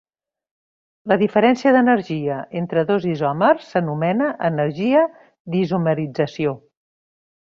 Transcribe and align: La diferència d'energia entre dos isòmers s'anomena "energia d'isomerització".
La 1.11 1.17
diferència 1.23 1.73
d'energia 1.75 2.37
entre 2.61 2.85
dos 2.91 3.05
isòmers 3.11 3.69
s'anomena 3.73 4.31
"energia 4.51 5.05
d'isomerització". 5.57 6.57